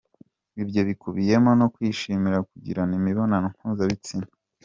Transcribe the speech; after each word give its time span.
Ibyo 0.61 0.81
bikubiyemo 0.87 1.51
no 1.59 1.67
kwishimira 1.73 2.37
kugirana 2.49 2.93
imibonano 2.99 3.47
mpuzabitsina. 3.57 4.27